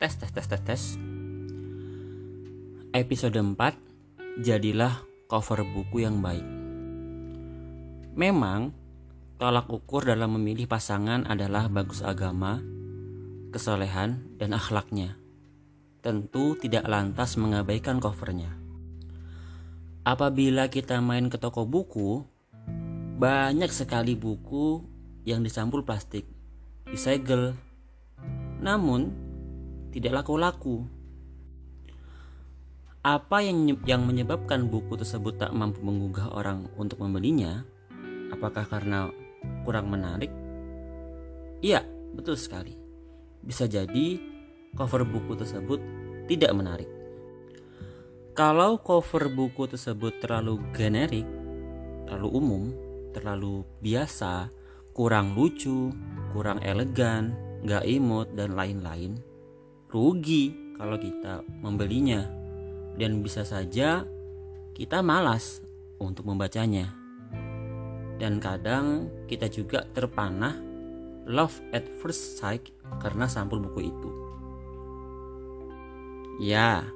[0.00, 0.82] Tes tes tes tes tes.
[2.96, 6.40] Episode 4 Jadilah cover buku yang baik.
[8.16, 8.72] Memang
[9.36, 12.64] tolak ukur dalam memilih pasangan adalah bagus agama,
[13.52, 15.20] kesolehan, dan akhlaknya.
[16.00, 18.56] Tentu tidak lantas mengabaikan covernya.
[20.08, 22.24] Apabila kita main ke toko buku,
[23.20, 24.80] banyak sekali buku
[25.28, 26.24] yang disampul plastik,
[26.88, 27.52] disegel.
[28.64, 29.19] Namun,
[29.90, 30.86] tidak laku-laku.
[33.00, 37.64] Apa yang menyebabkan buku tersebut tak mampu menggugah orang untuk membelinya?
[38.30, 39.08] Apakah karena
[39.64, 40.28] kurang menarik?
[41.64, 41.80] Iya,
[42.12, 42.76] betul sekali.
[43.40, 44.20] Bisa jadi
[44.76, 45.80] cover buku tersebut
[46.28, 46.90] tidak menarik.
[48.36, 51.26] Kalau cover buku tersebut terlalu generik,
[52.06, 52.62] terlalu umum,
[53.10, 54.52] terlalu biasa,
[54.94, 55.90] kurang lucu,
[56.36, 57.34] kurang elegan,
[57.66, 59.18] gak imut, dan lain-lain,
[59.90, 62.24] rugi kalau kita membelinya
[62.94, 64.06] dan bisa saja
[64.72, 65.60] kita malas
[66.00, 66.94] untuk membacanya.
[68.16, 70.56] Dan kadang kita juga terpanah
[71.28, 72.70] love at first sight
[73.02, 74.10] karena sampul buku itu.
[76.40, 76.88] Ya,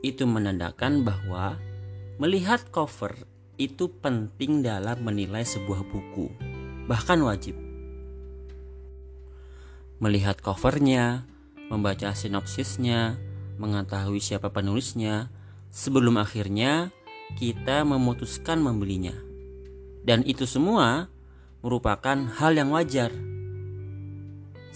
[0.00, 1.60] itu menandakan bahwa
[2.16, 3.12] melihat cover
[3.60, 6.32] itu penting dalam menilai sebuah buku,
[6.88, 7.54] bahkan wajib.
[10.00, 11.28] Melihat covernya,
[11.72, 13.16] membaca sinopsisnya,
[13.56, 15.32] mengetahui siapa penulisnya,
[15.72, 16.92] sebelum akhirnya
[17.40, 19.16] kita memutuskan membelinya.
[20.04, 21.08] Dan itu semua
[21.64, 23.08] merupakan hal yang wajar.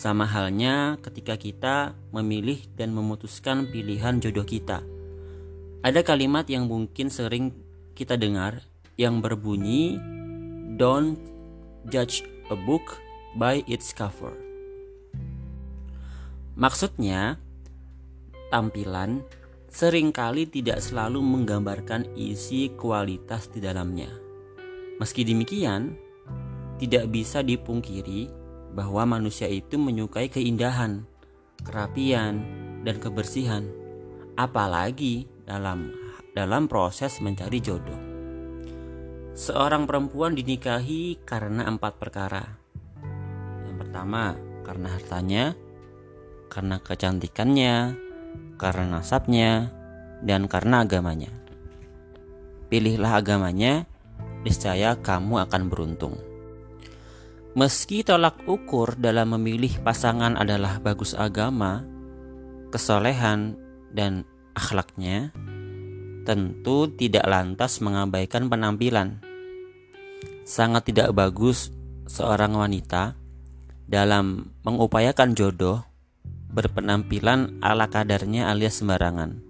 [0.00, 1.76] Sama halnya ketika kita
[2.16, 4.80] memilih dan memutuskan pilihan jodoh kita.
[5.84, 7.52] Ada kalimat yang mungkin sering
[7.92, 8.64] kita dengar
[8.96, 10.00] yang berbunyi
[10.76, 11.16] Don't
[11.88, 13.00] judge a book
[13.36, 14.45] by its cover.
[16.56, 17.36] Maksudnya,
[18.48, 19.20] tampilan
[19.68, 24.08] sering kali tidak selalu menggambarkan isi kualitas di dalamnya.
[24.96, 25.92] Meski demikian,
[26.80, 28.32] tidak bisa dipungkiri
[28.72, 31.04] bahwa manusia itu menyukai keindahan,
[31.60, 32.40] kerapian,
[32.88, 33.68] dan kebersihan,
[34.40, 35.92] apalagi dalam
[36.32, 38.00] dalam proses mencari jodoh.
[39.36, 42.44] Seorang perempuan dinikahi karena empat perkara.
[43.68, 44.32] Yang pertama,
[44.64, 45.44] karena hartanya,
[46.48, 47.96] karena kecantikannya,
[48.56, 49.70] karena nasabnya,
[50.24, 51.32] dan karena agamanya.
[52.66, 53.86] Pilihlah agamanya,
[54.42, 56.16] niscaya kamu akan beruntung.
[57.56, 61.80] Meski tolak ukur dalam memilih pasangan adalah bagus agama,
[62.68, 63.56] kesolehan,
[63.96, 65.32] dan akhlaknya,
[66.28, 69.24] tentu tidak lantas mengabaikan penampilan.
[70.44, 71.72] Sangat tidak bagus
[72.06, 73.16] seorang wanita
[73.88, 75.80] dalam mengupayakan jodoh
[76.56, 79.44] berpenampilan ala kadarnya alias sembarangan.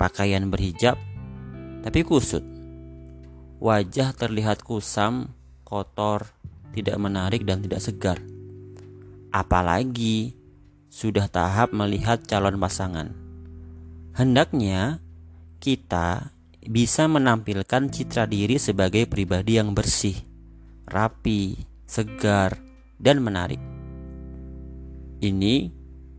[0.00, 0.96] Pakaian berhijab
[1.84, 2.40] tapi kusut.
[3.60, 5.36] Wajah terlihat kusam,
[5.68, 6.32] kotor,
[6.72, 8.16] tidak menarik dan tidak segar.
[9.28, 10.32] Apalagi
[10.88, 13.12] sudah tahap melihat calon pasangan.
[14.16, 15.04] Hendaknya
[15.60, 16.32] kita
[16.64, 20.16] bisa menampilkan citra diri sebagai pribadi yang bersih,
[20.88, 22.56] rapi, segar,
[22.96, 23.69] dan menarik.
[25.20, 25.68] Ini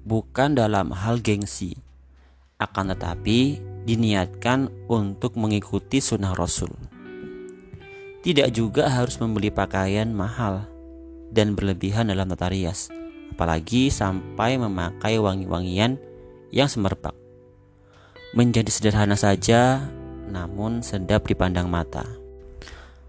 [0.06, 1.74] bukan dalam hal gengsi,
[2.62, 6.70] akan tetapi diniatkan untuk mengikuti sunnah Rasul.
[8.22, 10.70] Tidak juga harus membeli pakaian mahal
[11.34, 12.94] dan berlebihan dalam tata rias,
[13.34, 15.98] apalagi sampai memakai wangi-wangian
[16.54, 17.18] yang semerbak.
[18.38, 19.82] Menjadi sederhana saja,
[20.30, 22.06] namun sedap dipandang mata.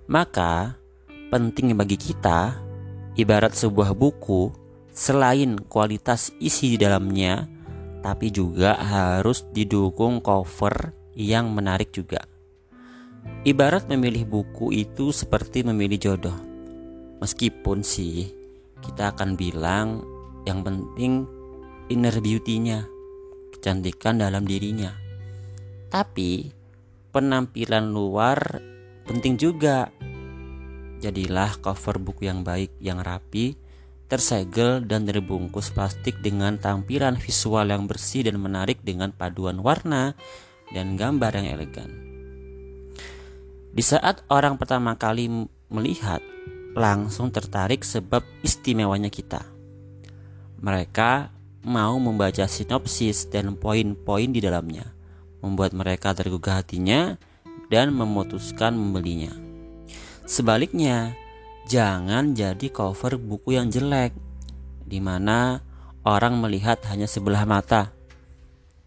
[0.08, 0.72] Maka,
[1.28, 2.56] penting bagi kita,
[3.12, 4.61] ibarat sebuah buku
[4.92, 7.48] selain kualitas isi di dalamnya,
[8.04, 12.20] tapi juga harus didukung cover yang menarik juga.
[13.42, 16.36] Ibarat memilih buku itu seperti memilih jodoh.
[17.22, 18.30] Meskipun sih
[18.82, 20.02] kita akan bilang
[20.42, 21.26] yang penting
[21.86, 22.82] inner beauty-nya,
[23.54, 24.90] kecantikan dalam dirinya.
[25.86, 26.50] Tapi
[27.14, 28.58] penampilan luar
[29.06, 29.90] penting juga.
[30.98, 33.54] Jadilah cover buku yang baik, yang rapi,
[34.12, 40.12] tersegel dan terbungkus plastik dengan tampilan visual yang bersih dan menarik dengan paduan warna
[40.68, 41.88] dan gambar yang elegan.
[43.72, 46.20] Di saat orang pertama kali melihat,
[46.76, 49.40] langsung tertarik sebab istimewanya kita.
[50.60, 51.32] Mereka
[51.64, 54.92] mau membaca sinopsis dan poin-poin di dalamnya,
[55.40, 57.16] membuat mereka tergugah hatinya
[57.72, 59.32] dan memutuskan membelinya.
[60.28, 61.16] Sebaliknya,
[61.68, 64.14] jangan jadi cover buku yang jelek
[64.86, 65.62] di mana
[66.02, 67.94] orang melihat hanya sebelah mata,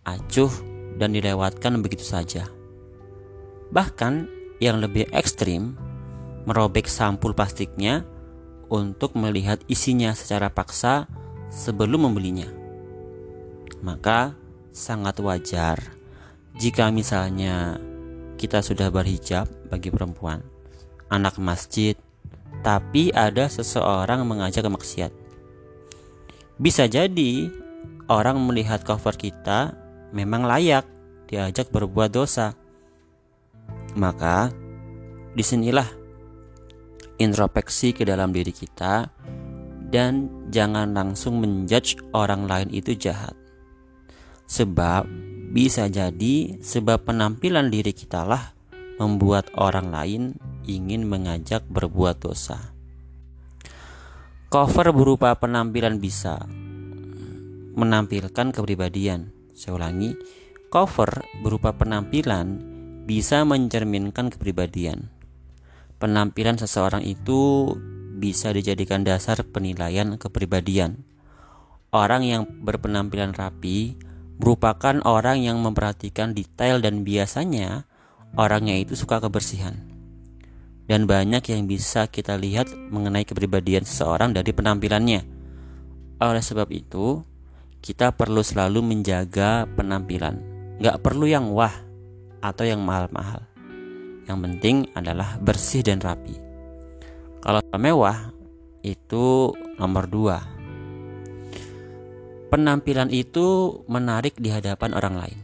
[0.03, 0.51] acuh,
[0.99, 2.47] dan dilewatkan begitu saja.
[3.71, 4.13] Bahkan
[4.63, 5.75] yang lebih ekstrim,
[6.45, 8.05] merobek sampul plastiknya
[8.69, 11.09] untuk melihat isinya secara paksa
[11.49, 12.47] sebelum membelinya.
[13.81, 14.33] Maka
[14.71, 15.77] sangat wajar
[16.55, 17.79] jika misalnya
[18.35, 20.43] kita sudah berhijab bagi perempuan,
[21.11, 21.95] anak masjid,
[22.65, 25.11] tapi ada seseorang mengajak ke maksiat.
[26.57, 27.53] Bisa jadi
[28.09, 29.77] orang melihat cover kita
[30.09, 30.89] memang layak
[31.29, 32.57] diajak berbuat dosa.
[33.93, 34.49] Maka
[35.37, 35.85] di sinilah
[37.21, 39.13] introspeksi ke dalam diri kita
[39.93, 43.37] dan jangan langsung menjudge orang lain itu jahat.
[44.49, 45.05] Sebab
[45.53, 48.57] bisa jadi sebab penampilan diri kita lah
[48.97, 50.21] membuat orang lain
[50.65, 52.75] ingin mengajak berbuat dosa.
[54.49, 56.45] Cover berupa penampilan bisa
[57.75, 59.33] menampilkan kepribadian.
[59.51, 60.15] Saya ulangi,
[60.71, 62.61] cover berupa penampilan
[63.03, 65.11] bisa mencerminkan kepribadian.
[65.99, 67.73] Penampilan seseorang itu
[68.15, 71.03] bisa dijadikan dasar penilaian kepribadian.
[71.91, 73.95] Orang yang berpenampilan rapi
[74.35, 77.87] merupakan orang yang memperhatikan detail dan biasanya
[78.35, 79.94] orangnya itu suka kebersihan
[80.85, 85.21] dan banyak yang bisa kita lihat mengenai kepribadian seseorang dari penampilannya.
[86.21, 87.25] Oleh sebab itu,
[87.81, 90.41] kita perlu selalu menjaga penampilan.
[90.81, 91.73] Gak perlu yang wah
[92.41, 93.41] atau yang mahal-mahal.
[94.25, 96.37] Yang penting adalah bersih dan rapi.
[97.41, 98.33] Kalau mewah
[98.81, 100.41] itu nomor dua.
[102.49, 105.39] Penampilan itu menarik di hadapan orang lain.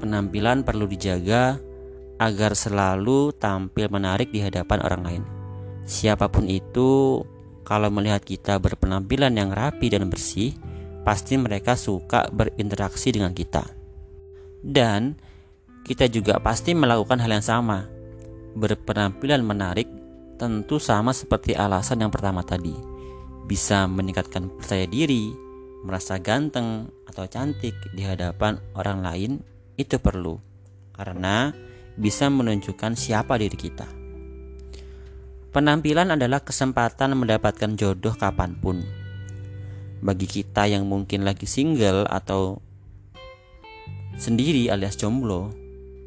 [0.00, 1.60] Penampilan perlu dijaga
[2.18, 5.24] agar selalu tampil menarik di hadapan orang lain.
[5.88, 7.22] Siapa pun itu,
[7.64, 10.52] kalau melihat kita berpenampilan yang rapi dan bersih,
[11.06, 13.64] pasti mereka suka berinteraksi dengan kita.
[14.60, 15.16] Dan
[15.86, 17.88] kita juga pasti melakukan hal yang sama.
[18.52, 19.88] Berpenampilan menarik
[20.36, 22.74] tentu sama seperti alasan yang pertama tadi.
[23.48, 25.32] Bisa meningkatkan percaya diri,
[25.86, 29.32] merasa ganteng atau cantik di hadapan orang lain
[29.80, 30.36] itu perlu.
[30.92, 31.48] Karena
[31.98, 33.84] bisa menunjukkan siapa diri kita.
[35.50, 38.86] Penampilan adalah kesempatan mendapatkan jodoh kapan pun.
[39.98, 42.62] Bagi kita yang mungkin lagi single atau
[44.14, 45.50] sendiri alias jomblo,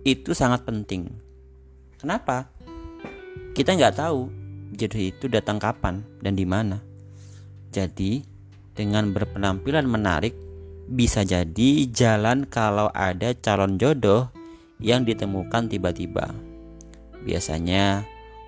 [0.07, 1.11] itu sangat penting.
[1.99, 2.47] Kenapa?
[3.51, 4.31] Kita nggak tahu
[4.71, 6.79] jodoh itu datang kapan dan di mana.
[7.75, 8.23] Jadi,
[8.71, 10.31] dengan berpenampilan menarik,
[10.87, 14.31] bisa jadi jalan kalau ada calon jodoh
[14.81, 16.33] yang ditemukan tiba-tiba.
[17.21, 18.03] Biasanya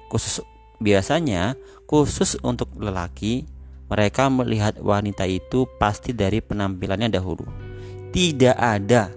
[0.10, 0.42] khusus
[0.82, 3.46] biasanya khusus untuk lelaki
[3.88, 7.46] mereka melihat wanita itu pasti dari penampilannya dahulu.
[8.10, 9.14] Tidak ada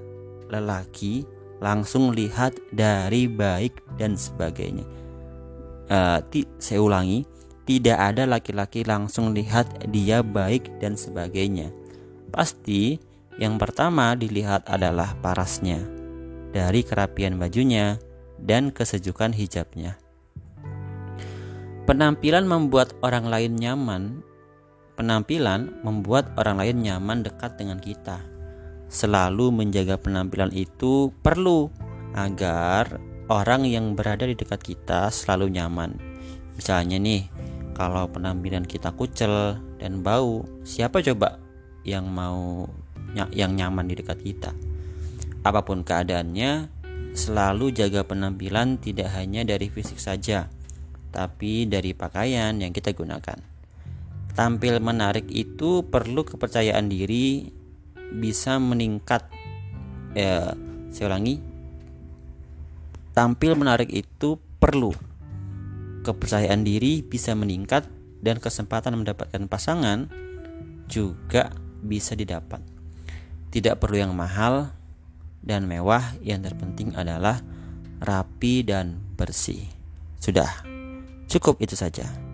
[0.53, 1.25] lelaki
[1.65, 4.85] langsung lihat dari baik dan sebagainya.
[5.89, 6.21] Uh,
[6.61, 7.25] saya ulangi,
[7.65, 11.73] tidak ada laki-laki langsung lihat dia baik dan sebagainya.
[12.29, 13.01] Pasti
[13.41, 15.96] yang pertama dilihat adalah parasnya
[16.51, 17.97] dari kerapian bajunya
[18.43, 19.97] dan kesejukan hijabnya.
[21.87, 24.27] Penampilan membuat orang lain nyaman.
[24.99, 28.19] Penampilan membuat orang lain nyaman dekat dengan kita.
[28.91, 31.71] Selalu menjaga penampilan itu perlu
[32.17, 32.99] agar
[33.31, 35.95] orang yang berada di dekat kita selalu nyaman.
[36.59, 37.29] Misalnya nih,
[37.77, 41.39] kalau penampilan kita kucel dan bau, siapa coba
[41.85, 42.67] yang mau
[43.15, 44.51] yang nyaman di dekat kita?
[45.47, 46.67] Apa pun keadaannya,
[47.15, 50.51] selalu jaga penampilan tidak hanya dari fisik saja,
[51.15, 53.39] tapi dari pakaian yang kita gunakan.
[54.35, 57.47] Tampil menarik itu perlu kepercayaan diri
[58.11, 59.31] bisa meningkat.
[60.19, 60.59] Ya,
[60.91, 61.39] saya ulangi.
[63.15, 64.91] Tampil menarik itu perlu
[66.03, 67.89] kepercayaan diri bisa meningkat
[68.19, 70.11] dan kesempatan mendapatkan pasangan
[70.91, 72.61] juga bisa didapat.
[73.49, 74.76] Tidak perlu yang mahal,
[75.47, 77.39] dan mewah, yang terpenting adalah
[78.03, 79.71] rapi dan bersih.
[80.19, 80.51] Sudah,
[81.31, 82.26] cukup itu saja.